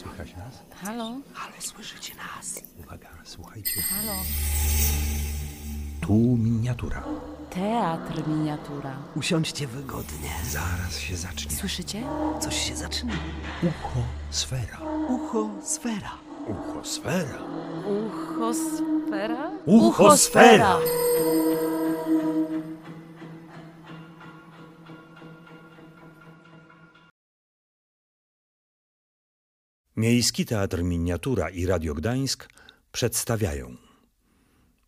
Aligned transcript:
Słychać 0.00 0.36
nas? 0.36 0.62
Halo? 0.82 1.04
Halo, 1.34 1.54
słyszycie 1.58 2.14
nas? 2.14 2.60
Uwaga, 2.78 3.08
słuchajcie. 3.24 3.82
Halo? 3.82 4.12
Tu 6.00 6.12
miniatura. 6.36 7.04
Teatr 7.50 8.28
miniatura. 8.28 8.96
Usiądźcie 9.16 9.66
wygodnie. 9.66 10.30
Zaraz 10.50 10.98
się 10.98 11.16
zacznie. 11.16 11.50
Słyszycie? 11.56 12.02
Coś 12.40 12.68
się 12.68 12.76
zaczyna. 12.76 13.12
Ucho 13.62 14.00
sfera. 14.30 14.78
Ucho, 15.08 15.50
sfera. 15.62 16.10
Ucho 16.48 16.84
sfera. 16.84 17.38
Uchosfera? 17.86 19.50
Uchosfera! 19.66 20.76
Miejski 30.00 30.46
Teatr 30.46 30.82
Miniatura 30.82 31.50
i 31.50 31.66
Radio 31.66 31.94
Gdańsk 31.94 32.48
przedstawiają 32.92 33.76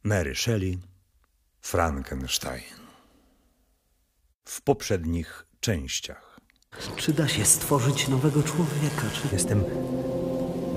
Mary 0.02 0.34
Shelley, 0.34 0.78
Frankenstein. 1.60 2.62
W 4.44 4.62
poprzednich 4.62 5.46
częściach. 5.60 6.40
Czy 6.96 7.12
da 7.12 7.28
się 7.28 7.44
stworzyć 7.44 8.08
nowego 8.08 8.42
człowieka? 8.42 9.02
Czy... 9.12 9.28
Jestem 9.32 9.64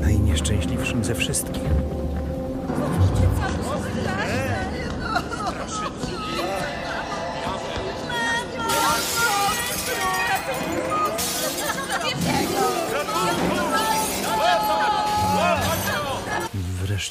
najnieszczęśliwszym 0.02 1.04
ze 1.04 1.16
wszystkich. 1.16 1.64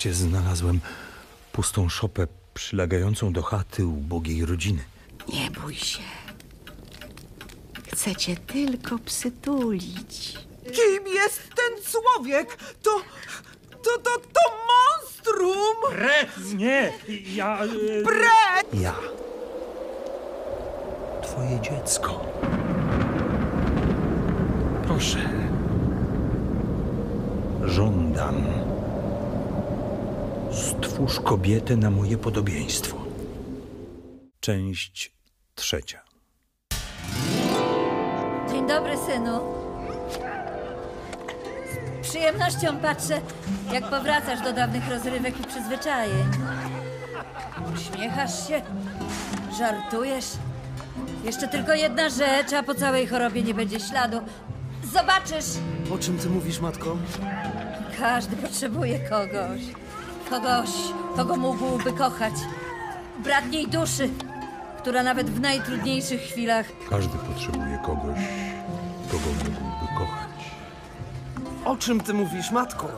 Wreszcie 0.04 0.24
znalazłem 0.28 0.80
pustą 1.52 1.88
szopę 1.88 2.26
przylegającą 2.54 3.32
do 3.32 3.42
chaty 3.42 3.86
ubogiej 3.86 4.44
rodziny. 4.44 4.84
Nie 5.32 5.50
bój 5.50 5.74
się. 5.74 6.02
Chcę 7.92 8.16
cię 8.16 8.36
tylko 8.36 8.98
przytulić. 8.98 10.38
Kim 10.64 11.14
jest 11.14 11.42
ten 11.42 11.84
człowiek? 11.90 12.56
To... 12.82 12.90
To, 13.70 13.98
to, 14.02 14.10
to 14.18 14.40
monstrum! 14.70 15.98
Nie, 16.58 16.92
ja... 17.34 17.58
e, 17.64 18.02
Bret! 18.02 18.80
Ja. 18.80 18.94
Twoje 21.22 21.60
dziecko. 21.60 22.26
Proszę. 24.86 25.30
Żądam. 27.64 28.44
Stwórz 30.54 31.20
kobietę 31.20 31.76
na 31.76 31.90
moje 31.90 32.18
podobieństwo. 32.18 32.96
Część 34.40 35.14
trzecia. 35.54 35.98
Dzień 38.50 38.66
dobry, 38.68 38.96
synu. 38.96 39.40
Z 42.02 42.08
przyjemnością 42.08 42.76
patrzę, 42.78 43.20
jak 43.72 43.90
powracasz 43.90 44.40
do 44.44 44.52
dawnych 44.52 44.90
rozrywek 44.90 45.40
i 45.40 45.44
przyzwyczajeń. 45.44 46.26
Uśmiechasz 47.74 48.48
się, 48.48 48.62
żartujesz. 49.58 50.26
Jeszcze 51.24 51.48
tylko 51.48 51.74
jedna 51.74 52.08
rzecz, 52.08 52.52
a 52.52 52.62
po 52.62 52.74
całej 52.74 53.06
chorobie 53.06 53.42
nie 53.42 53.54
będzie 53.54 53.80
śladu. 53.80 54.20
Zobaczysz, 54.92 55.46
O 55.94 55.98
czym 55.98 56.18
ty 56.18 56.28
mówisz, 56.28 56.60
matko? 56.60 56.96
każdy 57.98 58.36
potrzebuje 58.36 58.98
kogoś. 58.98 59.60
Kogoś, 60.34 60.70
kogo 61.16 61.36
mógłby 61.36 61.92
kochać. 61.92 62.34
Bratniej 63.18 63.68
duszy, 63.68 64.10
która 64.78 65.02
nawet 65.02 65.30
w 65.30 65.40
najtrudniejszych 65.40 66.20
chwilach 66.20 66.66
Każdy 66.90 67.18
potrzebuje 67.18 67.78
kogoś, 67.82 68.18
kogo 69.10 69.24
mógłby 69.28 69.86
kochać. 69.98 70.30
O 71.64 71.76
czym 71.76 72.00
ty 72.00 72.14
mówisz, 72.14 72.50
matko? 72.50 72.88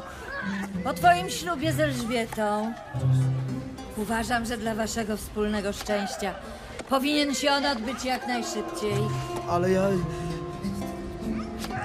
Po 0.85 0.93
twoim 0.93 1.31
ślubie 1.31 1.73
z 1.73 1.81
Elżbietą 1.81 2.73
uważam, 3.97 4.47
że 4.47 4.57
dla 4.57 4.75
waszego 4.75 5.17
wspólnego 5.17 5.73
szczęścia 5.73 6.35
powinien 6.89 7.35
się 7.35 7.51
on 7.51 7.67
odbyć 7.67 8.05
jak 8.05 8.29
najszybciej. 8.29 8.95
Ale 9.51 9.71
ja... 9.71 9.83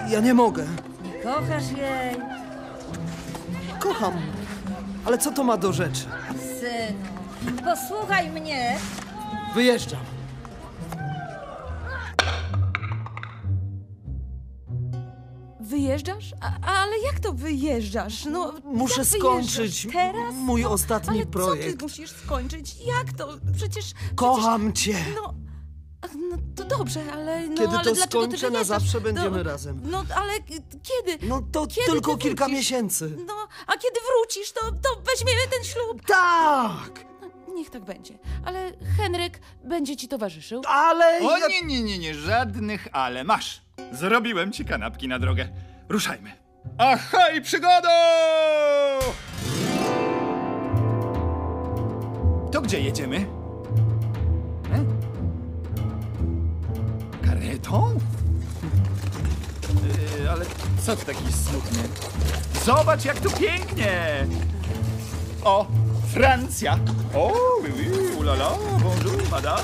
Ja 0.10 0.20
nie 0.20 0.34
mogę. 0.34 0.66
Nie 1.04 1.24
kochasz 1.24 1.72
jej, 1.78 2.16
Kocham. 3.80 4.14
Ale 5.06 5.18
co 5.18 5.32
to 5.32 5.44
ma 5.44 5.58
do 5.58 5.74
rzeczy? 5.74 6.06
synu. 6.60 7.62
Posłuchaj 7.66 8.30
mnie. 8.30 8.78
Wyjeżdżam. 9.56 10.00
Wyjeżdżasz? 15.60 16.34
A, 16.42 16.72
ale 16.82 17.00
jak 17.00 17.20
to 17.20 17.34
wyjeżdżasz? 17.34 18.26
No, 18.26 18.54
Muszę 18.64 19.02
jak 19.02 19.08
skończyć 19.08 19.58
wyjeżdżasz? 19.58 19.94
Teraz? 19.94 20.34
mój 20.36 20.66
ostatni 20.66 21.18
ale 21.18 21.26
projekt. 21.26 21.72
co 21.72 21.78
ty 21.78 21.84
musisz 21.84 22.12
skończyć? 22.12 22.76
Jak 22.86 23.14
to? 23.18 23.28
Przecież... 23.56 23.92
Kocham 24.16 24.74
cię. 24.74 24.94
Przecież, 24.94 25.16
no, 25.16 25.22
no 25.22 25.51
dobrze, 26.78 27.00
ale 27.14 27.48
no, 27.48 27.56
Kiedy 27.58 27.76
ale 27.76 27.84
to 27.84 27.94
dlaczego 27.96 28.28
ty 28.28 28.38
skończę, 28.38 28.46
na 28.46 28.52
wyjeżdżasz? 28.52 28.82
zawsze 28.82 29.02
będziemy 29.02 29.38
no, 29.38 29.44
razem. 29.44 29.82
No, 29.84 30.04
ale 30.16 30.34
k- 30.40 30.44
kiedy? 30.84 31.28
No 31.28 31.42
to 31.52 31.68
Kiedy 31.68 31.92
tylko 31.92 32.14
ty 32.14 32.22
kilka 32.22 32.46
wrócisz? 32.46 32.60
miesięcy. 32.60 33.18
No, 33.28 33.34
a 33.68 33.72
kiedy 33.78 34.00
wrócisz, 34.18 34.52
to, 34.52 34.62
to 34.72 35.02
weźmiemy 35.12 35.42
ten 35.52 35.64
ślub. 35.64 36.02
Tak! 36.08 37.06
No, 37.22 37.54
niech 37.54 37.70
tak 37.70 37.84
będzie. 37.86 38.20
Ale 38.46 38.72
Henryk 38.98 39.40
będzie 39.64 39.98
ci 39.98 40.08
towarzyszył. 40.08 40.62
Ale 40.68 41.20
O 41.20 41.38
ja... 41.38 41.48
nie, 41.48 41.62
nie, 41.62 41.82
nie, 41.84 41.98
nie, 42.00 42.14
żadnych 42.16 42.88
ale. 42.92 43.24
Masz, 43.24 43.62
zrobiłem 43.92 44.52
ci 44.52 44.66
kanapki 44.66 45.08
na 45.08 45.20
drogę. 45.20 45.50
Ruszajmy. 45.90 46.32
Ahoj, 46.78 47.42
przygodo! 47.42 47.90
To 52.52 52.62
gdzie 52.62 52.82
jedziemy? 52.82 53.41
Karetą? 57.72 57.98
Yy, 60.22 60.32
ale 60.32 60.46
co 60.86 60.96
ty 60.96 61.06
taki 61.06 61.34
smutny? 61.34 61.84
Zobacz, 62.66 63.06
jak 63.06 63.20
tu 63.20 63.30
pięknie! 63.30 64.28
O, 65.44 65.66
Francja! 66.14 66.80
O, 67.14 67.32
oui, 67.64 67.70
oui, 67.78 68.16
ulala, 68.20 68.52
bonjour, 68.84 69.30
madame! 69.32 69.64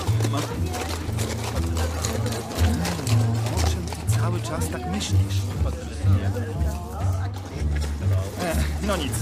O 3.58 3.60
czym 3.70 3.86
ty 3.86 4.20
cały 4.20 4.42
czas 4.42 4.70
tak 4.72 4.92
myślisz? 4.92 5.42
Ech, 8.44 8.58
no 8.88 8.98
nic, 8.98 9.14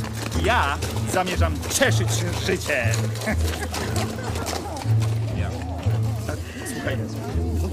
ja 0.43 0.77
zamierzam 1.13 1.53
cieszyć 1.69 2.09
się 2.15 2.33
życiem. 2.45 2.95
A, 6.27 6.31
Słuchaj, 6.73 6.97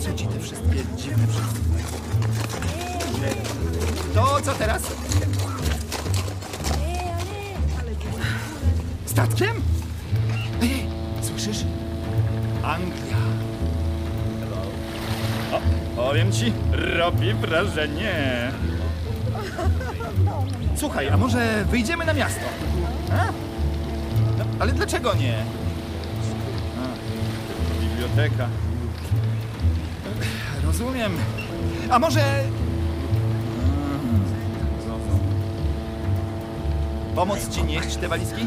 po 0.02 0.08
co 0.08 0.14
ci 0.14 0.26
te 0.26 0.40
wszystkie 0.40 0.84
dziwne 0.96 1.26
przystępy? 1.26 1.82
To 4.14 4.40
co 4.44 4.52
teraz? 4.52 4.82
Statkiem? 9.06 9.62
Słyszysz? 11.22 11.64
Anglia. 12.64 13.16
O, 15.52 15.60
powiem 15.96 16.32
ci, 16.32 16.52
robi 16.72 17.34
wrażenie. 17.34 18.52
Słuchaj, 20.76 21.08
a 21.08 21.16
może 21.16 21.64
wyjdziemy 21.64 22.04
na 22.04 22.14
miasto? 22.14 22.44
A? 23.12 23.24
No, 24.38 24.44
ale 24.58 24.72
dlaczego 24.72 25.14
nie? 25.14 25.34
A, 26.78 27.80
biblioteka. 27.82 28.48
Rozumiem. 30.72 31.12
A 31.90 31.98
może... 31.98 32.44
Pomóc 37.14 37.48
ci 37.48 37.64
nieść 37.64 37.96
te 37.96 38.08
walizki? 38.08 38.46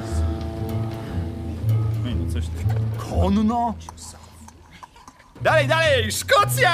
No 2.04 2.34
coś 2.34 2.46
ty. 2.46 2.66
Konno? 2.98 3.74
Dalej, 5.42 5.68
dalej! 5.68 6.12
Szkocja! 6.12 6.72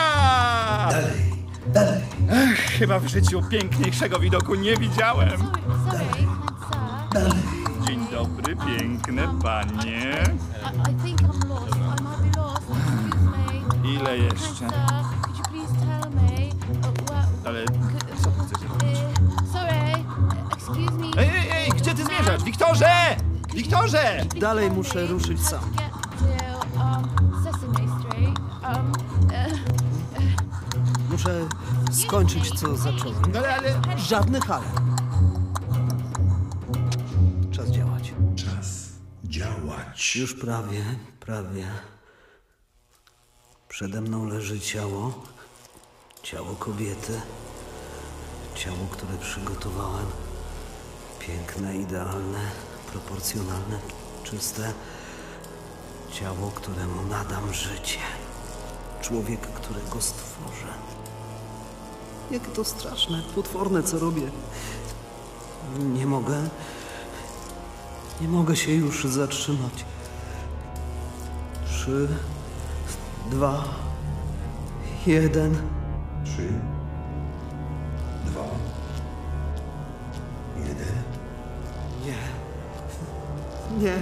Dalej, 0.91 1.45
dalej. 1.67 2.01
Ech, 2.29 2.59
chyba 2.59 2.99
w 2.99 3.07
życiu 3.07 3.41
piękniejszego 3.49 4.19
widoku 4.19 4.55
nie 4.55 4.77
widziałem. 4.77 5.29
Sir. 5.29 5.39
Dzień 7.87 8.07
dobry, 8.11 8.55
piękne 8.55 9.27
panie. 9.43 10.23
I, 13.83 13.93
I 13.93 13.97
Wiktorze! 23.53 24.25
Dalej 24.39 24.71
muszę 24.71 25.07
ruszyć 25.07 25.41
sam. 25.47 25.73
Muszę 31.09 31.47
skończyć, 31.91 32.59
co 32.59 32.77
zacząłem. 32.77 33.21
No 33.33 33.39
ale... 33.39 33.81
Żadnych 33.97 34.51
ale. 34.51 34.65
Czas 37.51 37.69
działać. 37.69 38.13
Czas 38.35 38.89
działać. 39.23 40.15
Już 40.15 40.33
prawie, 40.35 40.83
prawie. 41.19 41.67
Przede 43.67 44.01
mną 44.01 44.25
leży 44.25 44.59
ciało. 44.59 45.23
Ciało 46.23 46.55
kobiety. 46.55 47.21
Ciało, 48.55 48.87
które 48.91 49.17
przygotowałem. 49.17 50.05
Piękne, 51.27 51.75
idealne, 51.77 52.39
proporcjonalne, 52.91 53.79
czyste. 54.23 54.73
Ciało, 56.11 56.51
któremu 56.55 57.01
nadam 57.09 57.53
życie. 57.53 57.99
Człowiek, 59.01 59.41
którego 59.41 60.01
stworzę. 60.01 60.73
Jak 62.31 62.47
to 62.51 62.63
straszne, 62.63 63.21
potworne, 63.35 63.83
co 63.83 63.99
robię. 63.99 64.31
Nie 65.79 66.05
mogę. 66.05 66.49
Nie 68.21 68.27
mogę 68.27 68.55
się 68.55 68.71
już 68.71 69.05
zatrzymać. 69.05 69.85
Trzy, 71.65 72.07
dwa, 73.31 73.63
jeden. 75.07 75.57
Trzy, 76.25 76.70
Nie. 83.81 83.93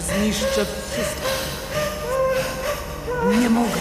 Zniszczę 0.00 0.64
wszystko. 0.90 1.28
Nie 3.40 3.50
mogę. 3.50 3.80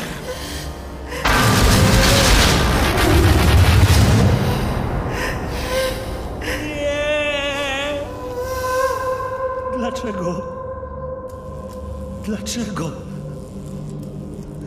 Nie. 6.67 8.01
Dlaczego? 9.77 10.41
Dlaczego? 12.23 12.91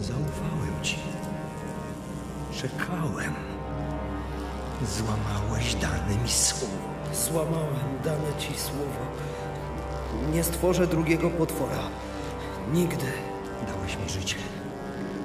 Zaufałem 0.01 0.83
ci. 0.83 0.99
Czekałem. 2.61 3.35
Złamałeś 4.87 5.75
dane 5.75 6.17
mi 6.23 6.29
słowo. 6.31 6.75
Złamałem 7.15 7.99
dane 8.05 8.39
ci 8.39 8.59
słowo. 8.59 9.07
Nie 10.33 10.45
stworzę 10.45 10.87
drugiego 10.87 11.31
potwora. 11.31 11.79
Nigdy. 12.73 13.07
Dałeś 13.67 13.97
mi 13.97 14.09
życie. 14.11 14.37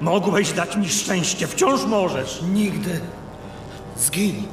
Mogłeś 0.02 0.54
dać 0.54 0.76
mi 0.76 0.90
szczęście, 0.90 1.48
wciąż 1.48 1.86
możesz. 1.86 2.42
Nigdy. 2.54 3.00
Zgiń. 3.98 4.48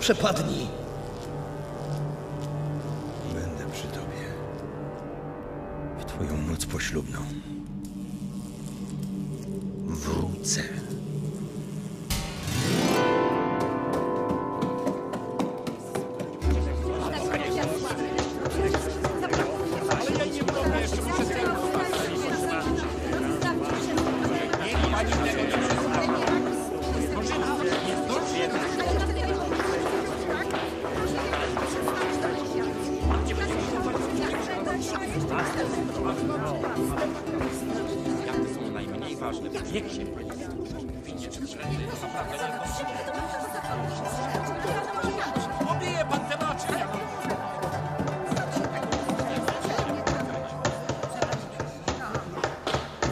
Przepadnij. 0.00 0.66
Będę 3.34 3.72
przy 3.72 3.82
tobie. 3.82 4.26
W 6.00 6.04
twoją 6.04 6.36
noc 6.36 6.66
poślubną. 6.66 7.18
Wrócę. 9.86 10.62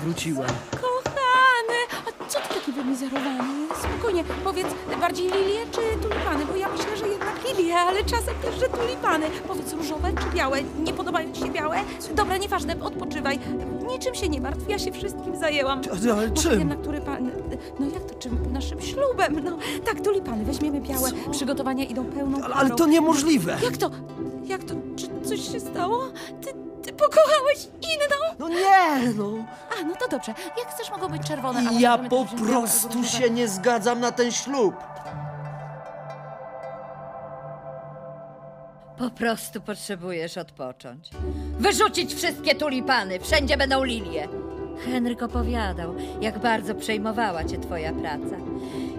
Wróciłem. 0.02 0.48
Kochany! 0.70 1.78
A 1.90 2.28
co 2.28 2.40
ty 2.40 2.54
taki 2.54 2.72
wymizerowany? 2.72 3.68
Spokojnie, 3.82 4.24
powiedz 4.44 4.66
bardziej 5.00 5.30
lilie 5.30 5.66
czy 5.70 5.80
tulipany, 6.08 6.46
bo 6.46 6.56
ja 6.56 6.68
myślę, 6.68 6.96
że 6.96 7.08
jednak 7.08 7.34
lilie, 7.44 7.76
ale 7.76 8.04
czasem 8.04 8.34
też, 8.42 8.60
że 8.60 8.68
tulipany. 8.68 9.26
Powiedz 9.48 9.72
różowe 9.72 10.12
czy 10.12 10.36
białe? 10.36 10.62
Nie 10.62 10.92
podobają 10.92 11.32
ci 11.32 11.40
się? 11.40 11.48
Dobra, 12.14 12.36
nieważne, 12.36 12.74
odpoczywaj. 12.82 13.38
Niczym 13.88 14.14
się 14.14 14.28
nie 14.28 14.40
martw, 14.40 14.68
ja 14.68 14.78
się 14.78 14.92
wszystkim 14.92 15.36
zajęłam. 15.36 15.80
Ale- 15.90 16.14
Może 16.28 16.30
czym? 16.30 16.58
jednak. 16.58 16.78
No 17.80 17.86
jak 17.94 18.04
to 18.04 18.14
czym? 18.14 18.52
Naszym 18.52 18.80
ślubem. 18.80 19.44
No 19.44 19.58
tak, 19.84 20.00
tulipany, 20.00 20.44
weźmiemy 20.44 20.80
białe. 20.80 21.10
Przygotowania 21.30 21.84
idą 21.84 22.04
pełną 22.04 22.36
Ale, 22.36 22.42
parą. 22.54 22.54
ale 22.54 22.70
to 22.70 22.86
niemożliwe. 22.86 23.56
Jak 23.64 23.76
to? 23.76 23.90
Jak 24.44 24.64
to? 24.64 24.74
Czy 24.96 25.28
coś 25.28 25.52
się 25.52 25.60
stało? 25.60 26.04
Ty, 26.42 26.52
ty 26.82 26.92
pokochałeś 26.92 27.64
inną? 27.64 28.16
No 28.38 28.48
nie, 28.48 29.12
no. 29.16 29.32
A, 29.80 29.84
no 29.84 29.94
to 30.00 30.08
dobrze. 30.08 30.34
Jak 30.58 30.68
chcesz, 30.74 30.90
mogą 30.90 31.08
być 31.08 31.22
czerwone, 31.28 31.58
ale 31.68 31.80
Ja 31.80 31.90
możemy 31.90 32.08
po 32.08 32.16
też 32.24 32.26
wziąć 32.34 32.42
białe, 32.50 32.62
prostu 32.62 33.04
się 33.04 33.30
nie 33.30 33.48
zgadzam 33.48 34.00
na 34.00 34.12
ten 34.12 34.32
ślub. 34.32 34.74
Po 38.98 39.10
prostu 39.10 39.60
potrzebujesz 39.60 40.38
odpocząć. 40.38 41.10
Wyrzucić 41.58 42.14
wszystkie 42.14 42.54
tulipany, 42.54 43.20
wszędzie 43.20 43.56
będą 43.56 43.84
lilie. 43.84 44.28
Henryk 44.84 45.22
opowiadał, 45.22 45.94
jak 46.20 46.38
bardzo 46.38 46.74
przejmowała 46.74 47.44
cię 47.44 47.58
twoja 47.58 47.92
praca. 47.92 48.36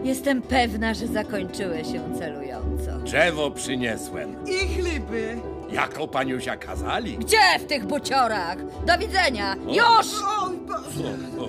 Jestem 0.03 0.41
pewna, 0.41 0.93
że 0.93 1.07
zakończyły 1.07 1.77
się 1.85 2.17
celująco. 2.19 2.91
Drzewo 3.03 3.51
przyniesłem. 3.51 4.35
I 4.45 4.67
chliby. 4.67 5.38
Jako 5.71 6.07
paniusia 6.07 6.57
kazali. 6.57 7.17
Gdzie 7.17 7.38
w 7.59 7.65
tych 7.65 7.85
buciorach? 7.85 8.57
Do 8.85 8.97
widzenia! 8.97 9.55
Już! 9.55 10.07
Oj, 10.43 10.57
Boże. 10.57 11.09
O, 11.39 11.47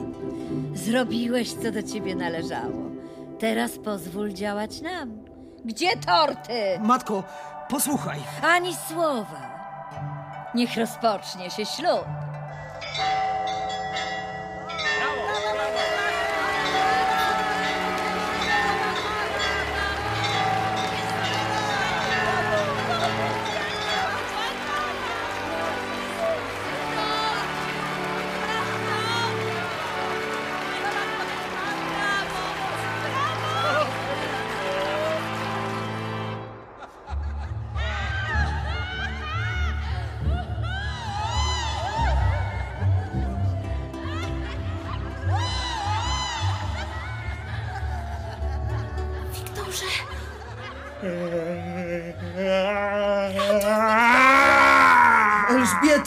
Zrobiłeś, 0.74 1.52
co 1.52 1.72
do 1.72 1.82
ciebie 1.82 2.14
należało. 2.14 2.90
Teraz 3.38 3.78
pozwól 3.78 4.32
działać 4.32 4.80
nam. 4.80 5.18
Gdzie 5.64 5.88
torty? 6.06 6.52
Matko, 6.82 7.22
posłuchaj. 7.68 8.18
Ani 8.42 8.74
słowa. 8.88 9.55
Niech 10.56 10.76
rozpocznie 10.76 11.50
się 11.50 11.66
ślub. 11.66 12.04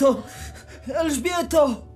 Elżbieto! 0.10 0.24
Elżbieto! 0.96 1.90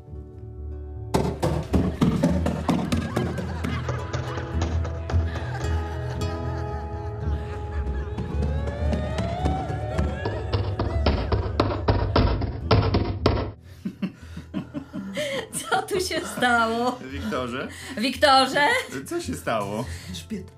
Co 15.69 15.81
tu 15.81 15.99
się 16.01 16.21
stało? 16.37 16.99
Wiktorze, 17.11 17.67
Wiktorze? 17.97 18.67
co 19.05 19.21
się 19.21 19.35
stało? 19.35 19.85
Elżbieto. 20.09 20.51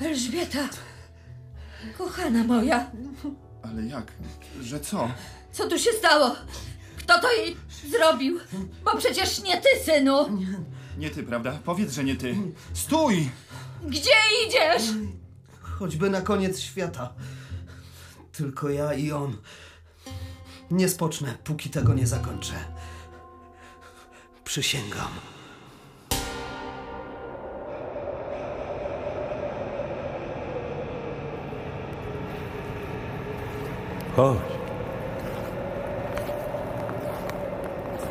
Elżbieta. 0.00 0.68
Kochana 1.98 2.44
moja. 2.44 2.90
Ale 3.62 3.82
jak? 3.82 4.12
Że 4.62 4.80
co? 4.80 5.08
Co 5.54 5.68
tu 5.68 5.78
się 5.78 5.90
stało? 5.92 6.36
Kto 6.98 7.20
to 7.20 7.32
jej 7.32 7.56
zrobił? 7.90 8.38
Bo 8.84 8.96
przecież 8.96 9.42
nie 9.42 9.60
ty, 9.60 9.68
synu! 9.84 10.38
Nie 10.98 11.10
ty, 11.10 11.22
prawda? 11.22 11.58
Powiedz, 11.64 11.92
że 11.92 12.04
nie 12.04 12.16
ty. 12.16 12.36
Stój! 12.72 13.30
Gdzie 13.82 14.10
idziesz? 14.48 14.82
Choćby 15.78 16.10
na 16.10 16.20
koniec 16.20 16.60
świata. 16.60 17.12
Tylko 18.32 18.68
ja 18.70 18.94
i 18.94 19.12
on. 19.12 19.36
Nie 20.70 20.88
spocznę, 20.88 21.34
póki 21.44 21.70
tego 21.70 21.94
nie 21.94 22.06
zakończę. 22.06 22.54
Przysięgam. 24.44 25.08
Chodź. 34.16 34.53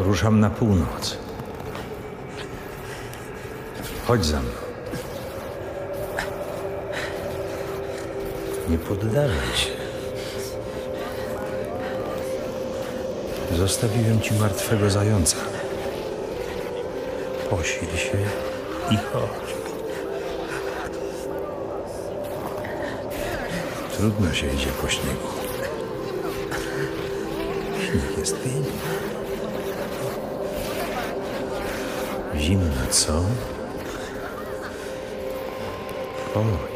Ruszam 0.06 0.40
na 0.40 0.50
północ. 0.50 1.18
Chodź 4.08 4.26
za 4.26 4.40
mną. 4.40 4.52
Nie 8.70 8.78
poddawaj 8.78 9.56
się. 9.56 9.70
Zostawiłem 13.58 14.22
ci 14.22 14.34
martwego 14.34 14.90
zająca. 14.90 15.38
Posil 17.50 17.98
się 17.98 18.18
i 18.92 18.98
chodź. 18.98 19.54
Trudno 23.98 24.34
się 24.34 24.48
idzie 24.48 24.70
po 24.82 24.90
śniegu. 24.90 25.28
Śnieg 27.82 28.18
jest 28.18 28.44
piękny. 28.44 29.23
Zimno, 32.38 32.88
co? 32.92 33.24
Chodź. 36.34 36.73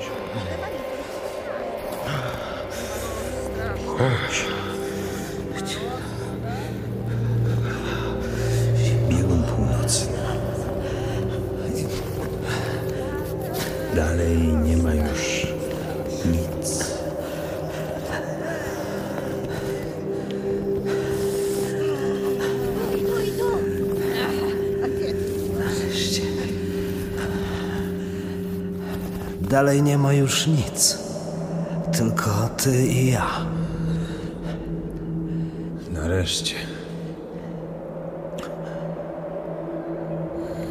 Dalej 29.58 29.84
nie 29.84 29.98
ma 29.98 30.14
już 30.14 30.48
nic. 30.48 30.98
Tylko 31.98 32.30
ty 32.58 32.88
i 32.88 33.12
ja. 33.12 33.28
Nareszcie. 35.92 36.56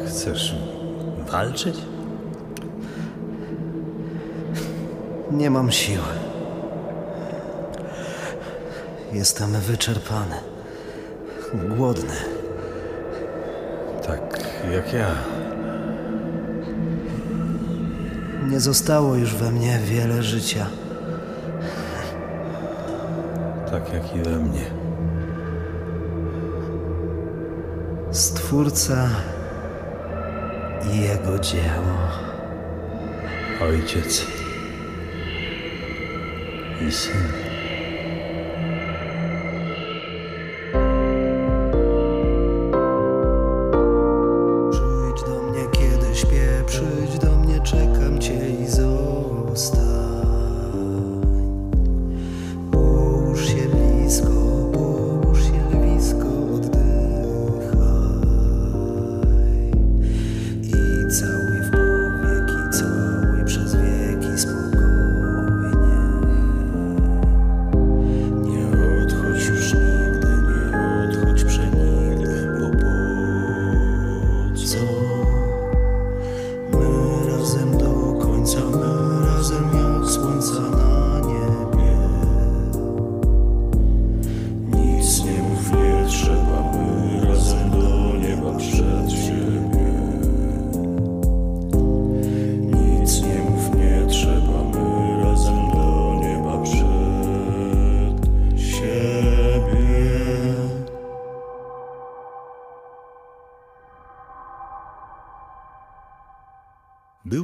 Chcesz 0.07 0.55
walczyć? 1.31 1.75
Nie 5.31 5.49
mam 5.49 5.71
siły. 5.71 6.13
Jestem 9.13 9.51
wyczerpany. 9.51 10.35
Głodny. 11.53 12.15
Tak 14.07 14.39
jak 14.71 14.93
ja. 14.93 15.36
Nie 18.49 18.59
zostało 18.59 19.15
już 19.15 19.35
we 19.35 19.51
mnie 19.51 19.79
wiele 19.85 20.23
życia. 20.23 20.67
Tak 23.71 23.93
jak 23.93 24.15
i 24.15 24.19
we 24.19 24.39
mnie. 24.39 24.65
Stwórca 28.11 29.09
i 30.93 31.01
jego 31.01 31.39
dzieło. 31.39 31.97
Ojciec 33.61 34.25
i 36.87 36.91
syn. 36.91 37.46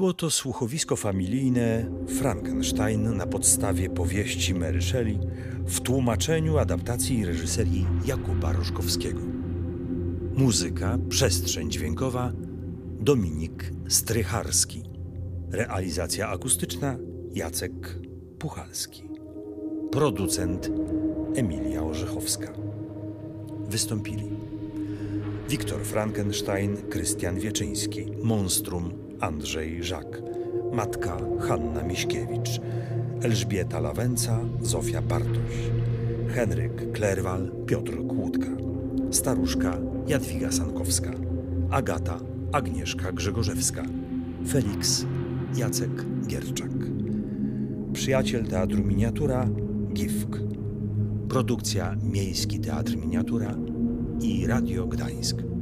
Było 0.03 0.13
to 0.13 0.31
słuchowisko 0.31 0.95
familijne 0.95 1.91
Frankenstein 2.07 3.17
na 3.17 3.27
podstawie 3.27 3.89
powieści 3.89 4.55
Mary 4.55 4.81
Shelley 4.81 5.19
w 5.65 5.81
tłumaczeniu 5.81 6.57
adaptacji 6.57 7.25
reżyserii 7.25 7.85
Jakuba 8.05 8.53
Rożkowskiego. 8.53 9.19
Muzyka, 10.33 10.97
przestrzeń 11.09 11.71
dźwiękowa 11.71 12.31
Dominik 12.99 13.71
Strycharski. 13.87 14.83
Realizacja 15.51 16.29
akustyczna 16.29 16.97
Jacek 17.33 17.99
Puchalski. 18.39 19.03
Producent 19.91 20.71
Emilia 21.35 21.83
Orzechowska. 21.83 22.53
Wystąpili 23.69 24.29
Wiktor 25.49 25.81
Frankenstein, 25.81 26.77
Krystian 26.89 27.39
Wieczyński, 27.39 28.05
Monstrum 28.23 29.02
Andrzej 29.23 29.83
Żak, 29.83 30.21
matka 30.73 31.17
Hanna 31.39 31.83
Miśkiewicz, 31.83 32.61
Elżbieta 33.21 33.79
Lawęca, 33.79 34.39
Zofia 34.61 35.01
Bartoś, 35.01 35.53
Henryk 36.27 36.91
Klerwal, 36.91 37.51
Piotr 37.65 38.07
Kłódka, 38.07 38.47
staruszka 39.11 39.77
Jadwiga 40.07 40.51
Sankowska, 40.51 41.11
Agata 41.71 42.19
Agnieszka 42.51 43.11
Grzegorzewska, 43.11 43.83
Felix 44.47 45.05
Jacek 45.55 46.05
Gierczak, 46.27 46.71
przyjaciel 47.93 48.47
Teatru 48.47 48.83
Miniatura 48.83 49.47
Gifk, 49.93 50.39
produkcja 51.29 51.95
Miejski 52.03 52.59
Teatr 52.59 52.95
Miniatura 52.97 53.55
i 54.21 54.47
Radio 54.47 54.87
Gdańsk. 54.87 55.52